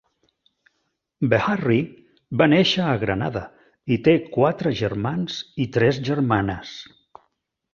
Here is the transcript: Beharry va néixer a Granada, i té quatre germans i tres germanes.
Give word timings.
Beharry 1.33 1.77
va 2.41 2.47
néixer 2.53 2.81
a 2.85 2.95
Granada, 3.03 3.43
i 3.97 3.99
té 4.09 4.17
quatre 4.39 4.73
germans 4.81 5.37
i 5.67 5.69
tres 5.77 6.01
germanes. 6.09 6.77